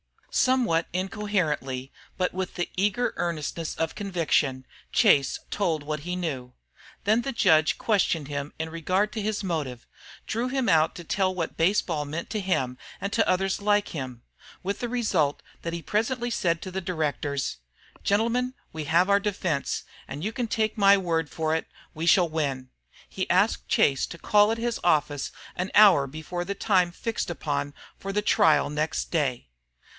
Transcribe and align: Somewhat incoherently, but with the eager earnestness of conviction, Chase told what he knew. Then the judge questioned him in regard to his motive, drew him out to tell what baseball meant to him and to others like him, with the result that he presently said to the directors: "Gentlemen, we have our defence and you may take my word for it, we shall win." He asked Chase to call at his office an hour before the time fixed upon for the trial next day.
Somewhat 0.33 0.87
incoherently, 0.93 1.91
but 2.17 2.33
with 2.33 2.55
the 2.55 2.69
eager 2.75 3.13
earnestness 3.17 3.75
of 3.75 3.93
conviction, 3.93 4.65
Chase 4.91 5.37
told 5.51 5.83
what 5.83 5.99
he 5.99 6.15
knew. 6.15 6.53
Then 7.03 7.21
the 7.21 7.33
judge 7.33 7.77
questioned 7.77 8.29
him 8.29 8.53
in 8.57 8.69
regard 8.69 9.11
to 9.11 9.21
his 9.21 9.43
motive, 9.43 9.85
drew 10.25 10.47
him 10.47 10.69
out 10.69 10.95
to 10.95 11.03
tell 11.03 11.35
what 11.35 11.57
baseball 11.57 12.05
meant 12.05 12.29
to 12.31 12.39
him 12.39 12.79
and 13.01 13.13
to 13.13 13.27
others 13.27 13.61
like 13.61 13.89
him, 13.89 14.23
with 14.63 14.79
the 14.79 14.87
result 14.89 15.43
that 15.63 15.73
he 15.73 15.83
presently 15.83 16.31
said 16.31 16.61
to 16.61 16.71
the 16.71 16.81
directors: 16.81 17.57
"Gentlemen, 18.01 18.55
we 18.71 18.85
have 18.85 19.07
our 19.09 19.19
defence 19.19 19.83
and 20.07 20.23
you 20.23 20.33
may 20.35 20.45
take 20.47 20.77
my 20.77 20.97
word 20.97 21.29
for 21.29 21.53
it, 21.55 21.67
we 21.93 22.05
shall 22.07 22.29
win." 22.29 22.69
He 23.07 23.29
asked 23.29 23.67
Chase 23.67 24.07
to 24.07 24.17
call 24.17 24.49
at 24.51 24.57
his 24.57 24.79
office 24.83 25.31
an 25.55 25.69
hour 25.75 26.07
before 26.07 26.45
the 26.45 26.55
time 26.55 26.89
fixed 26.91 27.29
upon 27.29 27.75
for 27.99 28.11
the 28.13 28.23
trial 28.23 28.69
next 28.69 29.11
day. 29.11 29.49